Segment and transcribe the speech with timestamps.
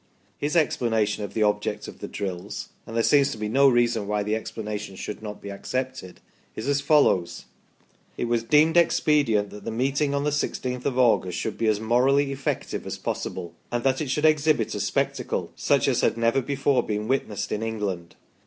[0.39, 4.07] His explanation of the object of the drills and there seems to be no reason
[4.07, 6.21] why the explanation should not be accepted
[6.55, 7.45] is as follows:
[8.17, 11.79] "It was deemed expedient that the meeting on the 16th of August should be as
[11.79, 16.41] morally effective as possible, and that it should exhibit a spectacle such as had never
[16.41, 18.15] before been witnessed in England.